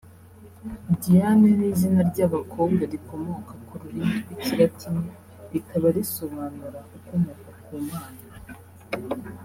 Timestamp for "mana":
7.89-8.19